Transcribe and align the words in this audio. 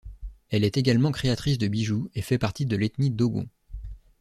Elle 0.49 0.63
est 0.63 0.77
également 0.77 1.11
créatrice 1.11 1.59
de 1.59 1.67
bijoux 1.67 2.09
et 2.15 2.23
fait 2.23 2.39
partie 2.39 2.65
de 2.65 2.75
l'ethnie 2.75 3.11
dogon. 3.11 3.47